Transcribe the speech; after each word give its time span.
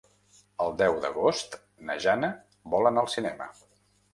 El 0.63 0.71
deu 0.79 0.95
d'agost 1.03 1.59
na 1.91 1.99
Jana 2.07 2.33
vol 2.75 2.91
anar 2.93 3.05
al 3.07 3.13
cinema. 3.19 3.53